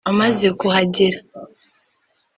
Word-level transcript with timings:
Amaze 0.09 0.47
kuhagera 0.59 1.19